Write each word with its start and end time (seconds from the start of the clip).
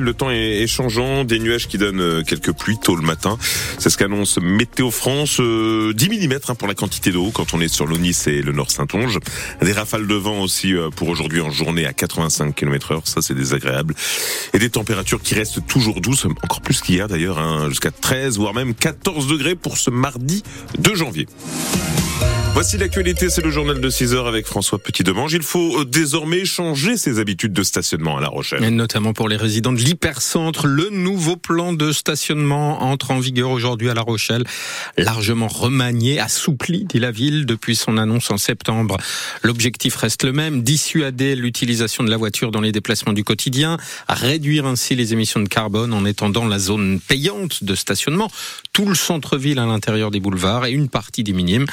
le 0.00 0.14
temps 0.14 0.30
est 0.30 0.66
changeant, 0.66 1.24
des 1.24 1.38
nuages 1.38 1.68
qui 1.68 1.78
donnent 1.78 2.00
euh, 2.00 2.22
quelques 2.22 2.52
pluies 2.52 2.78
tôt 2.78 2.96
le 2.96 3.02
matin. 3.02 3.36
C'est 3.78 3.90
ce 3.90 3.98
qu'annonce 3.98 4.38
Météo 4.40 4.90
France. 4.90 5.36
10 5.36 5.42
euh, 5.42 5.92
mm 5.92 6.38
hein, 6.48 6.54
pour 6.54 6.68
la 6.68 6.74
quantité 6.74 7.10
d'eau 7.10 7.30
quand 7.32 7.52
on 7.52 7.60
est 7.60 7.68
sur 7.68 7.86
l'Onis 7.86 8.16
et 8.26 8.42
le 8.42 8.52
Nord 8.52 8.70
Saintonge. 8.70 9.18
Des 9.60 9.72
rafales 9.72 10.06
de 10.06 10.14
vent 10.14 10.40
aussi 10.40 10.74
euh, 10.74 10.90
pour 10.90 11.08
aujourd'hui 11.08 11.40
en 11.40 11.50
journée 11.50 11.86
à 11.86 11.92
85 11.92 12.54
km 12.54 12.92
heure. 12.92 13.06
Ça, 13.06 13.20
c'est 13.20 13.34
désagréable. 13.34 13.94
Et 14.54 14.58
des 14.58 14.70
températures 14.70 15.20
qui 15.20 15.34
restent 15.34 15.66
toujours 15.66 16.00
douces, 16.00 16.24
encore 16.24 16.62
plus 16.62 16.80
qu'hier 16.80 17.08
d'ailleurs, 17.08 17.38
hein, 17.38 17.68
jusqu'à 17.68 17.90
13 17.90 18.38
voire 18.38 18.54
même 18.54 18.74
14 18.74 19.26
degrés 19.26 19.56
pour 19.56 19.76
ce 19.76 19.90
mardi 19.90 20.42
2 20.78 20.94
janvier. 20.94 21.26
Voici 22.54 22.76
l'actualité, 22.76 23.30
c'est 23.30 23.40
le 23.40 23.50
journal 23.50 23.80
de 23.80 23.88
6 23.88 24.12
heures 24.12 24.26
avec 24.26 24.46
François 24.46 24.78
Petit-Demange. 24.78 25.32
Il 25.32 25.42
faut 25.42 25.80
euh, 25.80 25.84
désormais 25.86 26.44
changer 26.44 26.98
ses 26.98 27.18
habitudes 27.18 27.54
de 27.54 27.62
stationnement 27.62 28.18
à 28.18 28.20
La 28.20 28.28
Rochelle. 28.28 28.62
Et 28.62 28.70
notamment 28.70 29.14
pour 29.14 29.30
les 29.30 29.36
résidents 29.36 29.72
de 29.72 29.78
l'hypercentre, 29.78 30.66
le 30.66 30.90
nouveau 30.90 31.36
plan 31.36 31.72
de 31.72 31.92
stationnement 31.92 32.82
entre 32.82 33.10
en 33.10 33.20
vigueur 33.20 33.50
aujourd'hui 33.50 33.88
à 33.88 33.94
La 33.94 34.02
Rochelle, 34.02 34.44
largement 34.98 35.48
remanié, 35.48 36.20
assoupli, 36.20 36.84
dit 36.84 36.98
la 36.98 37.10
ville, 37.10 37.46
depuis 37.46 37.74
son 37.74 37.96
annonce 37.96 38.30
en 38.30 38.36
septembre. 38.36 38.98
L'objectif 39.42 39.96
reste 39.96 40.22
le 40.22 40.32
même, 40.32 40.62
dissuader 40.62 41.34
l'utilisation 41.34 42.04
de 42.04 42.10
la 42.10 42.18
voiture 42.18 42.50
dans 42.50 42.60
les 42.60 42.70
déplacements 42.70 43.14
du 43.14 43.24
quotidien, 43.24 43.78
réduire 44.10 44.66
ainsi 44.66 44.94
les 44.94 45.14
émissions 45.14 45.40
de 45.40 45.48
carbone 45.48 45.94
en 45.94 46.04
étendant 46.04 46.46
la 46.46 46.58
zone 46.58 47.00
payante 47.00 47.64
de 47.64 47.74
stationnement, 47.74 48.30
tout 48.74 48.84
le 48.84 48.94
centre-ville 48.94 49.58
à 49.58 49.64
l'intérieur 49.64 50.10
des 50.10 50.20
boulevards 50.20 50.66
et 50.66 50.70
une 50.70 50.90
partie 50.90 51.24
des 51.24 51.32
minimes, 51.32 51.66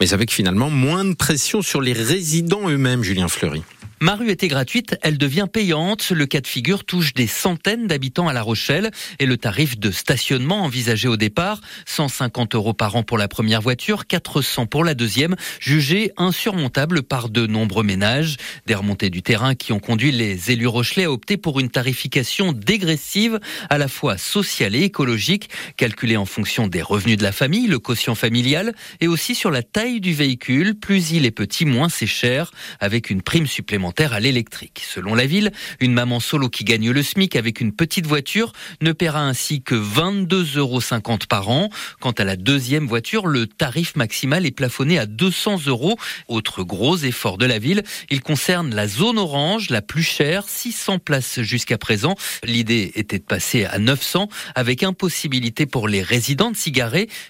mais 0.00 0.12
avec 0.12 0.23
finalement 0.30 0.70
moins 0.70 1.04
de 1.04 1.14
pression 1.14 1.62
sur 1.62 1.80
les 1.80 1.92
résidents 1.92 2.68
eux-mêmes, 2.68 3.02
Julien 3.02 3.28
Fleury. 3.28 3.62
Ma 4.04 4.16
rue 4.16 4.28
était 4.28 4.48
gratuite, 4.48 4.98
elle 5.00 5.16
devient 5.16 5.46
payante. 5.50 6.10
Le 6.10 6.26
cas 6.26 6.42
de 6.42 6.46
figure 6.46 6.84
touche 6.84 7.14
des 7.14 7.26
centaines 7.26 7.86
d'habitants 7.86 8.28
à 8.28 8.34
La 8.34 8.42
Rochelle 8.42 8.90
et 9.18 9.24
le 9.24 9.38
tarif 9.38 9.78
de 9.78 9.90
stationnement 9.90 10.62
envisagé 10.62 11.08
au 11.08 11.16
départ, 11.16 11.62
150 11.86 12.54
euros 12.54 12.74
par 12.74 12.96
an 12.96 13.02
pour 13.02 13.16
la 13.16 13.28
première 13.28 13.62
voiture, 13.62 14.06
400 14.06 14.66
pour 14.66 14.84
la 14.84 14.92
deuxième, 14.92 15.36
jugé 15.58 16.12
insurmontable 16.18 17.02
par 17.02 17.30
de 17.30 17.46
nombreux 17.46 17.82
ménages. 17.82 18.36
Des 18.66 18.74
remontées 18.74 19.08
du 19.08 19.22
terrain 19.22 19.54
qui 19.54 19.72
ont 19.72 19.78
conduit 19.80 20.12
les 20.12 20.50
élus 20.50 20.66
rochelais 20.66 21.04
à 21.04 21.10
opter 21.10 21.38
pour 21.38 21.58
une 21.58 21.70
tarification 21.70 22.52
dégressive, 22.52 23.40
à 23.70 23.78
la 23.78 23.88
fois 23.88 24.18
sociale 24.18 24.74
et 24.74 24.82
écologique, 24.82 25.48
calculée 25.78 26.18
en 26.18 26.26
fonction 26.26 26.68
des 26.68 26.82
revenus 26.82 27.16
de 27.16 27.22
la 27.22 27.32
famille, 27.32 27.68
le 27.68 27.78
quotient 27.78 28.14
familial, 28.14 28.74
et 29.00 29.08
aussi 29.08 29.34
sur 29.34 29.50
la 29.50 29.62
taille 29.62 30.02
du 30.02 30.12
véhicule. 30.12 30.74
Plus 30.74 31.12
il 31.12 31.24
est 31.24 31.30
petit, 31.30 31.64
moins 31.64 31.88
c'est 31.88 32.06
cher, 32.06 32.52
avec 32.80 33.08
une 33.08 33.22
prime 33.22 33.46
supplémentaire 33.46 33.93
à 34.02 34.20
l'électrique. 34.20 34.82
Selon 34.86 35.14
la 35.14 35.26
ville, 35.26 35.52
une 35.80 35.92
maman 35.92 36.20
solo 36.20 36.48
qui 36.48 36.64
gagne 36.64 36.90
le 36.90 37.02
SMIC 37.02 37.36
avec 37.36 37.60
une 37.60 37.72
petite 37.72 38.06
voiture 38.06 38.52
ne 38.82 38.92
paiera 38.92 39.22
ainsi 39.22 39.62
que 39.62 39.74
22,50 39.74 40.58
euros 40.58 40.80
par 41.28 41.48
an. 41.48 41.70
Quant 42.00 42.12
à 42.12 42.24
la 42.24 42.36
deuxième 42.36 42.86
voiture, 42.86 43.26
le 43.26 43.46
tarif 43.46 43.96
maximal 43.96 44.44
est 44.44 44.50
plafonné 44.50 44.98
à 44.98 45.06
200 45.06 45.66
euros. 45.66 45.96
Autre 46.28 46.62
gros 46.62 46.96
effort 46.98 47.38
de 47.38 47.46
la 47.46 47.58
ville, 47.58 47.82
il 48.10 48.20
concerne 48.20 48.74
la 48.74 48.88
zone 48.88 49.18
orange, 49.18 49.70
la 49.70 49.80
plus 49.80 50.02
chère, 50.02 50.48
600 50.48 50.98
places 50.98 51.40
jusqu'à 51.40 51.78
présent. 51.78 52.14
L'idée 52.42 52.92
était 52.96 53.18
de 53.18 53.24
passer 53.24 53.64
à 53.64 53.78
900 53.78 54.28
avec 54.54 54.82
impossibilité 54.82 55.64
pour 55.66 55.88
les 55.88 56.02
résidents 56.02 56.50
de 56.50 56.56
s'y. 56.56 56.74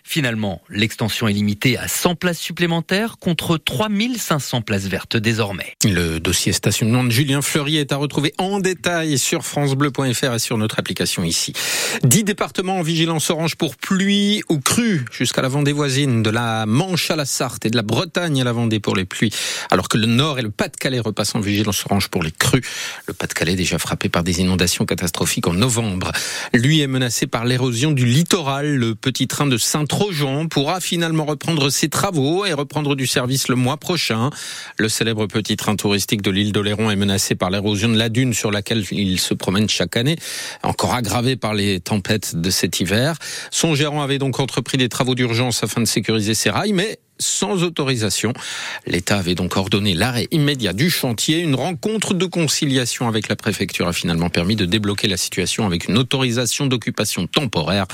Finalement, 0.04 0.62
l'extension 0.70 1.28
est 1.28 1.32
limitée 1.32 1.76
à 1.76 1.86
100 1.86 2.14
places 2.14 2.38
supplémentaires 2.38 3.18
contre 3.18 3.58
3500 3.58 4.62
places 4.62 4.86
vertes 4.86 5.16
désormais. 5.16 5.74
Le 5.84 6.18
dossier 6.18 6.43
stationnement 6.52 7.04
de 7.04 7.10
Julien 7.10 7.42
Fleury 7.42 7.76
est 7.76 7.92
à 7.92 7.96
retrouver 7.96 8.34
en 8.38 8.60
détail 8.60 9.18
sur 9.18 9.44
francebleu.fr 9.44 10.34
et 10.34 10.38
sur 10.38 10.58
notre 10.58 10.78
application 10.78 11.24
ici. 11.24 11.52
Dix 12.02 12.24
départements 12.24 12.78
en 12.78 12.82
vigilance 12.82 13.30
orange 13.30 13.56
pour 13.56 13.76
pluie 13.76 14.42
ou 14.48 14.58
crue 14.58 15.04
jusqu'à 15.12 15.42
la 15.42 15.48
Vendée 15.48 15.72
voisine, 15.72 16.22
de 16.22 16.30
la 16.30 16.66
Manche 16.66 17.10
à 17.10 17.16
la 17.16 17.24
Sarthe 17.24 17.66
et 17.66 17.70
de 17.70 17.76
la 17.76 17.82
Bretagne 17.82 18.40
à 18.40 18.44
la 18.44 18.52
Vendée 18.52 18.80
pour 18.80 18.96
les 18.96 19.04
pluies, 19.04 19.33
alors 19.70 19.88
que 19.88 19.96
le 19.96 20.06
Nord 20.06 20.38
et 20.38 20.42
le 20.42 20.50
Pas-de-Calais 20.50 21.00
repassent 21.00 21.34
en 21.34 21.40
vigilance 21.40 21.84
orange 21.86 22.08
pour 22.08 22.22
les 22.22 22.33
crues. 22.33 22.62
Le 23.06 23.14
Pas-de-Calais 23.14 23.56
déjà 23.56 23.78
frappé 23.78 24.08
par 24.08 24.22
des 24.22 24.40
inondations 24.40 24.84
catastrophiques 24.84 25.46
en 25.46 25.54
novembre. 25.54 26.12
Lui 26.52 26.80
est 26.80 26.86
menacé 26.86 27.27
par 27.27 27.44
l'érosion 27.44 27.92
du 27.92 28.06
littoral. 28.06 28.77
Le 28.77 28.94
petit 28.94 29.28
train 29.28 29.46
de 29.46 29.56
Saint-Trojan 29.56 30.46
pourra 30.46 30.80
finalement 30.80 31.24
reprendre 31.24 31.70
ses 31.70 31.88
travaux 31.88 32.44
et 32.44 32.52
reprendre 32.52 32.96
du 32.96 33.06
service 33.06 33.48
le 33.48 33.56
mois 33.56 33.77
prochain. 33.77 34.30
Le 34.78 34.88
célèbre 34.88 35.27
petit 35.27 35.56
train 35.56 35.77
touristique 35.77 36.22
de 36.22 36.30
l'île 36.34 36.52
d'Oléron 36.52 36.90
est 36.90 36.96
menacé 36.96 37.34
par 37.34 37.50
l'érosion 37.50 37.89
de 37.89 37.96
la 37.96 38.08
dune 38.08 38.34
sur 38.34 38.50
laquelle 38.50 38.84
il 38.90 39.18
se 39.18 39.33
promène 39.34 39.68
chaque 39.68 39.96
année, 39.96 40.17
encore 40.62 40.95
aggravé 40.95 41.36
par 41.36 41.55
les 41.55 41.80
tempêtes 41.80 42.36
de 42.36 42.50
cet 42.50 42.80
hiver. 42.80 43.17
Son 43.50 43.74
gérant 43.74 44.02
avait 44.02 44.18
donc 44.18 44.40
entrepris 44.40 44.77
des 44.77 44.89
travaux 44.89 45.14
d'urgence 45.14 45.62
afin 45.62 45.80
de 45.80 45.86
sécuriser 45.86 46.34
ses 46.34 46.50
rails, 46.50 46.72
mais 46.72 46.98
sans 47.19 47.63
autorisation. 47.63 48.33
L'État 48.86 49.19
avait 49.19 49.35
donc 49.35 49.57
ordonné 49.57 49.95
l'arrêt 49.95 50.29
immédiat 50.30 50.73
du 50.73 50.91
chantier. 50.91 51.41
Une 51.41 51.55
rencontre 51.55 52.14
de 52.14 52.27
conciliation 52.27 53.08
avec 53.08 53.29
la 53.29 53.36
préfecture 53.36 53.89
a 53.89 53.92
finalement 53.92 54.30
permis 54.30 54.57
de 54.57 54.64
débloquer 54.64 55.08
la 55.08 55.17
situation 55.17 55.67
avec 55.67 55.89
une 55.89 55.97
autorisation 55.97 56.67
d'occupation 56.67 57.27
temporaire. 57.27 57.86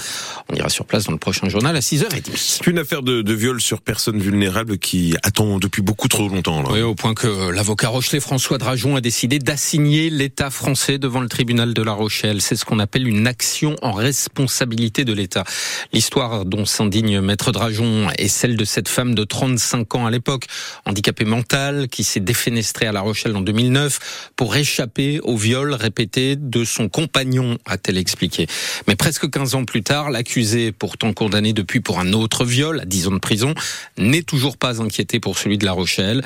On 0.48 0.54
ira 0.54 0.68
sur 0.68 0.86
place 0.86 1.04
dans 1.04 1.12
le 1.12 1.18
prochain 1.18 1.48
journal 1.48 1.76
à 1.76 1.80
6h30. 1.80 2.30
C'est 2.36 2.66
une 2.66 2.78
affaire 2.78 3.02
de, 3.02 3.22
de, 3.22 3.34
viol 3.34 3.60
sur 3.60 3.80
personnes 3.80 4.18
vulnérables 4.18 4.78
qui 4.78 5.14
attend 5.22 5.58
depuis 5.58 5.82
beaucoup 5.82 6.08
trop 6.08 6.28
longtemps. 6.28 6.62
Là. 6.62 6.68
Oui, 6.72 6.82
au 6.82 6.94
point 6.94 7.14
que 7.14 7.50
l'avocat 7.50 7.88
Rochelet 7.88 8.20
François 8.20 8.58
Drajon 8.58 8.96
a 8.96 9.00
décidé 9.00 9.38
d'assigner 9.38 10.10
l'État 10.10 10.50
français 10.50 10.98
devant 10.98 11.20
le 11.20 11.28
tribunal 11.28 11.74
de 11.74 11.82
La 11.82 11.92
Rochelle. 11.92 12.40
C'est 12.40 12.56
ce 12.56 12.64
qu'on 12.64 12.78
appelle 12.78 13.06
une 13.06 13.26
action 13.26 13.76
en 13.82 13.92
responsabilité 13.92 15.04
de 15.04 15.12
l'État. 15.12 15.44
L'histoire 15.92 16.44
dont 16.44 16.64
s'indigne 16.64 17.20
Maître 17.20 17.52
Drajon 17.52 18.08
est 18.16 18.28
celle 18.28 18.56
de 18.56 18.64
cette 18.64 18.88
femme 18.88 19.09
de 19.14 19.24
35 19.24 19.94
ans 19.94 20.06
à 20.06 20.10
l'époque, 20.10 20.46
handicapé 20.84 21.24
mental, 21.24 21.88
qui 21.88 22.04
s'est 22.04 22.20
défenestré 22.20 22.86
à 22.86 22.92
La 22.92 23.00
Rochelle 23.00 23.36
en 23.36 23.40
2009 23.40 24.30
pour 24.36 24.56
échapper 24.56 25.20
au 25.20 25.36
viol 25.36 25.74
répété 25.74 26.36
de 26.36 26.64
son 26.64 26.88
compagnon, 26.88 27.58
a-t-elle 27.66 27.98
expliqué. 27.98 28.46
Mais 28.86 28.96
presque 28.96 29.30
15 29.30 29.54
ans 29.54 29.64
plus 29.64 29.82
tard, 29.82 30.10
l'accusé, 30.10 30.72
pourtant 30.72 31.12
condamné 31.12 31.52
depuis 31.52 31.80
pour 31.80 32.00
un 32.00 32.12
autre 32.12 32.44
viol, 32.44 32.80
à 32.80 32.84
10 32.84 33.08
ans 33.08 33.12
de 33.12 33.18
prison, 33.18 33.54
n'est 33.98 34.22
toujours 34.22 34.56
pas 34.56 34.82
inquiété 34.82 35.20
pour 35.20 35.38
celui 35.38 35.58
de 35.58 35.64
La 35.64 35.72
Rochelle. 35.72 36.22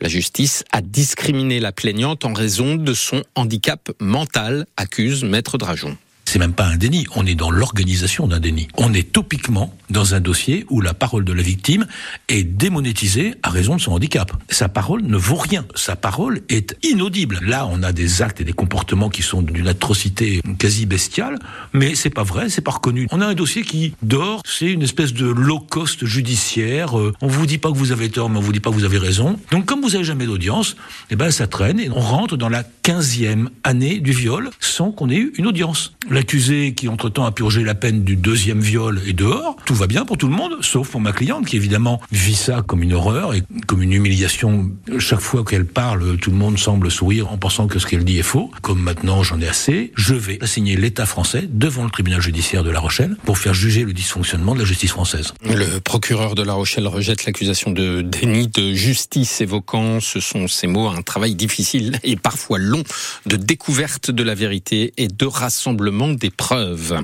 La 0.00 0.08
justice 0.08 0.64
a 0.72 0.80
discriminé 0.80 1.60
la 1.60 1.72
plaignante 1.72 2.24
en 2.24 2.32
raison 2.32 2.76
de 2.76 2.94
son 2.94 3.22
handicap 3.34 3.90
mental, 4.00 4.66
accuse 4.76 5.24
Maître 5.24 5.58
Drajon. 5.58 5.96
C'est 6.30 6.38
même 6.38 6.52
pas 6.52 6.66
un 6.66 6.76
déni, 6.76 7.06
on 7.16 7.24
est 7.24 7.34
dans 7.34 7.50
l'organisation 7.50 8.26
d'un 8.26 8.38
déni. 8.38 8.68
On 8.76 8.92
est 8.92 9.12
topiquement 9.12 9.74
dans 9.88 10.14
un 10.14 10.20
dossier 10.20 10.66
où 10.68 10.82
la 10.82 10.92
parole 10.92 11.24
de 11.24 11.32
la 11.32 11.40
victime 11.40 11.86
est 12.28 12.44
démonétisée 12.44 13.34
à 13.42 13.48
raison 13.48 13.76
de 13.76 13.80
son 13.80 13.92
handicap. 13.92 14.30
Sa 14.50 14.68
parole 14.68 15.00
ne 15.04 15.16
vaut 15.16 15.36
rien. 15.36 15.64
Sa 15.74 15.96
parole 15.96 16.42
est 16.50 16.76
inaudible. 16.82 17.38
Là, 17.40 17.66
on 17.72 17.82
a 17.82 17.92
des 17.92 18.20
actes 18.20 18.42
et 18.42 18.44
des 18.44 18.52
comportements 18.52 19.08
qui 19.08 19.22
sont 19.22 19.40
d'une 19.40 19.68
atrocité 19.68 20.42
quasi 20.58 20.84
bestiale, 20.84 21.38
mais 21.72 21.94
c'est 21.94 22.10
pas 22.10 22.24
vrai, 22.24 22.50
c'est 22.50 22.60
pas 22.60 22.72
reconnu. 22.72 23.08
On 23.10 23.22
a 23.22 23.26
un 23.26 23.32
dossier 23.32 23.62
qui 23.62 23.94
dort, 24.02 24.42
c'est 24.44 24.70
une 24.70 24.82
espèce 24.82 25.14
de 25.14 25.24
low 25.24 25.60
cost 25.60 26.04
judiciaire. 26.04 26.98
Euh, 26.98 27.14
on 27.22 27.28
vous 27.28 27.46
dit 27.46 27.56
pas 27.56 27.72
que 27.72 27.78
vous 27.78 27.90
avez 27.90 28.10
tort, 28.10 28.28
mais 28.28 28.36
on 28.36 28.42
vous 28.42 28.52
dit 28.52 28.60
pas 28.60 28.68
que 28.68 28.74
vous 28.74 28.84
avez 28.84 28.98
raison. 28.98 29.40
Donc, 29.50 29.64
comme 29.64 29.80
vous 29.80 29.94
avez 29.94 30.04
jamais 30.04 30.26
d'audience, 30.26 30.76
eh 31.08 31.16
ben, 31.16 31.30
ça 31.30 31.46
traîne 31.46 31.80
et 31.80 31.88
on 31.88 32.00
rentre 32.00 32.36
dans 32.36 32.50
la 32.50 32.64
quinzième 32.82 33.48
année 33.64 34.00
du 34.00 34.12
viol 34.12 34.50
sans 34.60 34.92
qu'on 34.92 35.08
ait 35.08 35.16
eu 35.16 35.32
une 35.38 35.46
audience. 35.46 35.94
L'accusé 36.18 36.74
qui 36.74 36.88
entre-temps 36.88 37.26
a 37.26 37.30
purgé 37.30 37.62
la 37.62 37.76
peine 37.76 38.02
du 38.02 38.16
deuxième 38.16 38.58
viol 38.58 39.00
est 39.06 39.12
dehors. 39.12 39.54
Tout 39.64 39.76
va 39.76 39.86
bien 39.86 40.04
pour 40.04 40.18
tout 40.18 40.26
le 40.26 40.34
monde, 40.34 40.54
sauf 40.62 40.90
pour 40.90 41.00
ma 41.00 41.12
cliente 41.12 41.46
qui 41.46 41.54
évidemment 41.54 42.00
vit 42.10 42.34
ça 42.34 42.60
comme 42.62 42.82
une 42.82 42.92
horreur 42.92 43.34
et 43.34 43.44
comme 43.68 43.82
une 43.82 43.92
humiliation. 43.92 44.68
Chaque 44.98 45.20
fois 45.20 45.44
qu'elle 45.44 45.64
parle, 45.64 46.16
tout 46.16 46.32
le 46.32 46.36
monde 46.36 46.58
semble 46.58 46.90
sourire 46.90 47.30
en 47.30 47.38
pensant 47.38 47.68
que 47.68 47.78
ce 47.78 47.86
qu'elle 47.86 48.02
dit 48.02 48.18
est 48.18 48.24
faux. 48.24 48.50
Comme 48.62 48.80
maintenant 48.80 49.22
j'en 49.22 49.40
ai 49.40 49.46
assez, 49.46 49.92
je 49.94 50.16
vais 50.16 50.42
assigner 50.42 50.74
l'État 50.74 51.06
français 51.06 51.48
devant 51.48 51.84
le 51.84 51.90
tribunal 51.90 52.20
judiciaire 52.20 52.64
de 52.64 52.70
La 52.70 52.80
Rochelle 52.80 53.14
pour 53.24 53.38
faire 53.38 53.54
juger 53.54 53.84
le 53.84 53.92
dysfonctionnement 53.92 54.56
de 54.56 54.58
la 54.58 54.64
justice 54.64 54.90
française. 54.90 55.34
Le 55.44 55.78
procureur 55.78 56.34
de 56.34 56.42
La 56.42 56.54
Rochelle 56.54 56.88
rejette 56.88 57.26
l'accusation 57.26 57.70
de 57.70 58.02
déni 58.02 58.48
de 58.48 58.72
justice 58.72 59.40
évoquant, 59.40 60.00
ce 60.00 60.18
sont 60.18 60.48
ces 60.48 60.66
mots, 60.66 60.88
un 60.88 61.02
travail 61.02 61.36
difficile 61.36 62.00
et 62.02 62.16
parfois 62.16 62.58
long 62.58 62.82
de 63.26 63.36
découverte 63.36 64.10
de 64.10 64.24
la 64.24 64.34
vérité 64.34 64.92
et 64.96 65.06
de 65.06 65.24
rassemblement 65.24 66.07
des 66.14 66.30
preuves. 66.30 66.94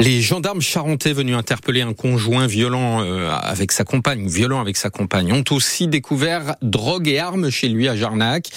Les 0.00 0.22
gendarmes 0.22 0.62
charentais 0.62 1.12
venus 1.12 1.36
interpeller 1.36 1.82
un 1.82 1.92
conjoint 1.92 2.46
violent 2.46 3.04
euh, 3.04 3.30
avec 3.30 3.70
sa 3.70 3.84
compagne, 3.84 4.26
violent 4.26 4.58
avec 4.58 4.78
sa 4.78 4.88
compagne, 4.88 5.30
ont 5.30 5.44
aussi 5.50 5.88
découvert 5.88 6.56
drogue 6.62 7.06
et 7.06 7.18
armes 7.18 7.50
chez 7.50 7.68
lui 7.68 7.86
à 7.86 7.94
Jarnac. 7.94 8.48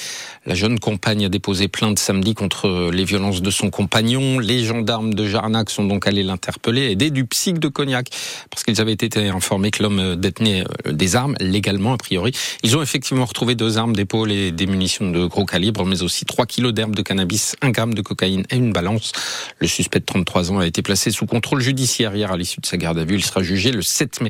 La 0.46 0.56
jeune 0.56 0.80
compagne 0.80 1.26
a 1.26 1.30
déposé 1.30 1.68
plainte 1.68 2.00
samedi 2.00 2.34
contre 2.34 2.92
les 2.94 3.04
violences 3.04 3.42
de 3.42 3.52
son 3.52 3.70
compagnon. 3.70 4.40
Les 4.40 4.64
gendarmes 4.64 5.14
de 5.14 5.28
Jarnac 5.28 5.70
sont 5.70 5.84
donc 5.84 6.08
allés 6.08 6.24
l'interpeller, 6.24 6.92
aidés 6.92 7.10
du 7.12 7.26
psych 7.26 7.60
de 7.60 7.68
Cognac, 7.68 8.08
parce 8.50 8.64
qu'ils 8.64 8.80
avaient 8.80 8.94
été 8.94 9.28
informés 9.28 9.72
que 9.72 9.84
l'homme 9.84 10.16
détenait 10.16 10.64
euh, 10.88 10.94
des 10.94 11.18
armes, 11.18 11.36
légalement 11.42 11.92
a 11.92 11.98
priori. 11.98 12.32
Ils 12.64 12.78
ont 12.78 12.82
effectivement 12.82 13.26
retrouvé 13.26 13.56
deux 13.56 13.78
armes 13.78 13.98
d'épaule 13.98 14.32
et 14.32 14.54
des 14.54 14.66
munitions 14.66 15.12
de 15.12 15.26
gros 15.26 15.46
calibre, 15.46 15.86
mais 15.86 16.04
aussi 16.04 16.24
3 16.24 16.46
kilos 16.46 16.74
d'herbe 16.74 16.96
de 16.96 17.02
cannabis, 17.02 17.58
1 17.62 17.72
gramme 17.72 17.94
de 17.96 18.02
cocaïne 18.02 18.46
et 18.50 18.56
une 18.56 18.72
balance. 18.72 19.12
Le 19.60 19.68
suspect 19.68 20.00
de 20.00 20.06
33 20.06 20.54
ans 20.54 20.60
a 20.60 20.66
été 20.66 20.82
placé 20.82 21.12
sous 21.12 21.26
contrôle 21.34 21.62
judiciaire 21.62 22.16
hier 22.16 22.32
à 22.32 22.38
l'issue 22.38 22.62
de 22.62 22.66
sa 22.68 22.78
garde 22.78 23.00
à 23.00 23.06
vue. 23.06 23.16
Il 23.16 23.26
sera 23.26 23.42
jugé 23.42 23.72
le 23.72 23.82
7 23.82 24.22
mai. 24.22 24.30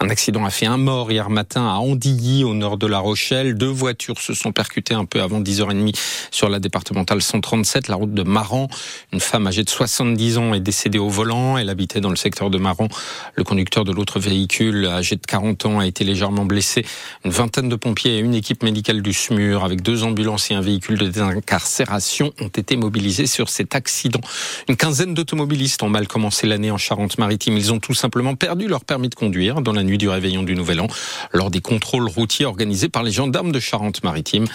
Un 0.00 0.10
accident 0.10 0.44
a 0.44 0.50
fait 0.50 0.66
un 0.66 0.76
mort 0.76 1.10
hier 1.10 1.30
matin 1.30 1.66
à 1.66 1.78
Andilly, 1.78 2.44
au 2.44 2.52
nord 2.52 2.76
de 2.76 2.86
La 2.86 2.98
Rochelle. 2.98 3.54
Deux 3.54 3.70
voitures 3.70 4.20
se 4.20 4.34
sont 4.34 4.52
percutées 4.52 4.92
un 4.92 5.06
peu 5.06 5.22
avant 5.22 5.40
10h30 5.40 5.96
sur 6.30 6.50
la 6.50 6.58
départementale 6.58 7.22
137, 7.22 7.88
la 7.88 7.94
route 7.94 8.12
de 8.12 8.22
Maran. 8.22 8.68
Une 9.14 9.20
femme 9.20 9.46
âgée 9.46 9.64
de 9.64 9.70
70 9.70 10.36
ans 10.36 10.52
est 10.52 10.60
décédée 10.60 10.98
au 10.98 11.08
volant. 11.08 11.56
Elle 11.56 11.70
habitait 11.70 12.02
dans 12.02 12.10
le 12.10 12.16
secteur 12.16 12.50
de 12.50 12.58
Maran. 12.58 12.88
Le 13.34 13.44
conducteur 13.44 13.84
de 13.84 13.92
l'autre 13.92 14.20
véhicule, 14.20 14.84
âgé 14.84 15.16
de 15.16 15.24
40 15.26 15.64
ans, 15.64 15.78
a 15.78 15.86
été 15.86 16.04
légèrement 16.04 16.44
blessé. 16.44 16.84
Une 17.24 17.30
vingtaine 17.30 17.70
de 17.70 17.76
pompiers 17.76 18.16
et 18.16 18.18
une 18.18 18.34
équipe 18.34 18.62
médicale 18.62 19.00
du 19.00 19.14
SMUR 19.14 19.64
avec 19.64 19.80
deux 19.80 20.02
ambulances 20.02 20.50
et 20.50 20.54
un 20.54 20.60
véhicule 20.60 20.98
de 20.98 21.06
désincarcération 21.06 22.30
ont 22.42 22.48
été 22.48 22.76
mobilisés 22.76 23.26
sur 23.26 23.48
cet 23.48 23.74
accident. 23.74 24.20
Une 24.68 24.76
quinzaine 24.76 25.14
d'automobilistes 25.14 25.82
ont 25.82 25.88
mal 25.88 26.06
commencé 26.06 26.41
l'année 26.46 26.70
en 26.70 26.78
Charente-Maritime. 26.78 27.56
Ils 27.56 27.72
ont 27.72 27.80
tout 27.80 27.94
simplement 27.94 28.34
perdu 28.34 28.68
leur 28.68 28.84
permis 28.84 29.08
de 29.08 29.14
conduire 29.14 29.60
dans 29.60 29.72
la 29.72 29.82
nuit 29.82 29.98
du 29.98 30.08
réveillon 30.08 30.42
du 30.42 30.54
Nouvel 30.54 30.80
An 30.80 30.86
lors 31.32 31.50
des 31.50 31.60
contrôles 31.60 32.08
routiers 32.08 32.46
organisés 32.46 32.88
par 32.88 33.02
les 33.02 33.10
gendarmes 33.10 33.52
de 33.52 33.60
Charente-Maritime. 33.60 34.46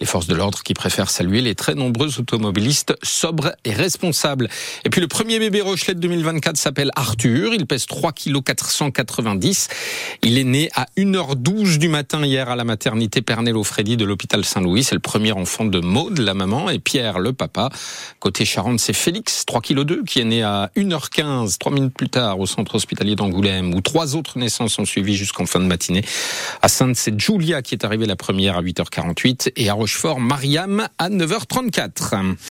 Les 0.00 0.06
forces 0.06 0.26
de 0.26 0.34
l'ordre 0.34 0.62
qui 0.62 0.74
préfèrent 0.74 1.10
saluer 1.10 1.40
les 1.40 1.54
très 1.54 1.74
nombreux 1.74 2.20
automobilistes 2.20 2.94
sobres 3.02 3.52
et 3.64 3.72
responsables. 3.72 4.48
Et 4.84 4.90
puis 4.90 5.00
le 5.00 5.08
premier 5.08 5.38
bébé 5.38 5.60
Rochelet 5.60 5.94
de 5.94 6.00
2024 6.00 6.56
s'appelle 6.56 6.90
Arthur. 6.94 7.54
Il 7.54 7.66
pèse 7.66 7.86
3 7.86 8.12
kg 8.12 8.42
490. 8.42 9.68
Il 10.22 10.38
est 10.38 10.44
né 10.44 10.70
à 10.74 10.86
1h12 10.96 11.78
du 11.78 11.88
matin 11.88 12.24
hier 12.24 12.48
à 12.48 12.56
la 12.56 12.64
maternité 12.64 13.22
Pernel 13.22 13.56
Freddy 13.64 13.96
de 13.96 14.04
l'hôpital 14.04 14.44
Saint-Louis. 14.44 14.84
C'est 14.84 14.94
le 14.94 15.00
premier 15.00 15.32
enfant 15.32 15.64
de 15.64 15.80
Maude, 15.80 16.18
la 16.18 16.34
maman, 16.34 16.68
et 16.70 16.78
Pierre, 16.78 17.18
le 17.18 17.32
papa. 17.32 17.70
Côté 18.20 18.44
Charente, 18.44 18.80
c'est 18.80 18.92
Félix, 18.92 19.44
3 19.46 19.60
kg 19.60 19.80
2, 19.82 20.04
qui 20.04 20.20
est 20.20 20.24
né 20.24 20.42
à 20.42 20.70
1h15, 20.76 21.25
3 21.58 21.72
minutes 21.72 21.94
plus 21.94 22.08
tard, 22.08 22.40
au 22.40 22.46
centre 22.46 22.74
hospitalier 22.74 23.16
d'Angoulême, 23.16 23.74
où 23.74 23.80
trois 23.80 24.16
autres 24.16 24.38
naissances 24.38 24.78
ont 24.78 24.84
suivi 24.84 25.16
jusqu'en 25.16 25.46
fin 25.46 25.60
de 25.60 25.64
matinée. 25.66 26.04
À 26.62 26.68
Sainte, 26.68 26.96
c'est 26.96 27.18
Julia 27.18 27.62
qui 27.62 27.74
est 27.74 27.84
arrivée 27.84 28.06
la 28.06 28.16
première 28.16 28.56
à 28.56 28.62
8h48, 28.62 29.52
et 29.56 29.68
à 29.68 29.74
Rochefort, 29.74 30.20
Mariam 30.20 30.88
à 30.98 31.10
9h34. 31.10 32.36